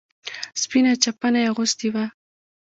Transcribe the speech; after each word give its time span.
سپينه 0.61 0.91
چپنه 1.03 1.39
يې 1.43 1.49
اغوستې 1.51 1.87
وه. 1.93 2.05